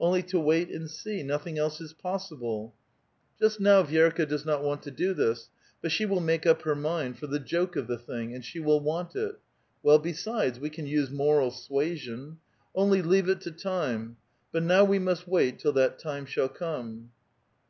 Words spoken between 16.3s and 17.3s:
come."